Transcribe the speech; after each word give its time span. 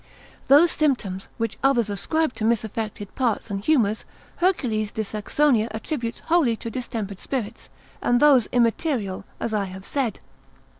Those 0.47 0.71
symptoms, 0.71 1.27
which 1.37 1.59
others 1.63 1.87
ascribe 1.87 2.33
to 2.33 2.43
misaffected 2.43 3.13
parts 3.13 3.51
and 3.51 3.63
humours, 3.63 4.03
Herc. 4.37 4.63
de 4.63 4.83
Saxonia 5.03 5.67
attributes 5.69 6.21
wholly 6.21 6.55
to 6.55 6.71
distempered 6.71 7.19
spirits, 7.19 7.69
and 8.01 8.19
those 8.19 8.47
immaterial, 8.47 9.25
as 9.39 9.53
I 9.53 9.65
have 9.65 9.85
said. 9.85 10.19